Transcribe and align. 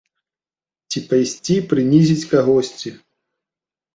Ці 0.93 0.99
пайсці 1.09 1.55
прынізіць 1.73 2.29
кагосьці? 2.31 2.89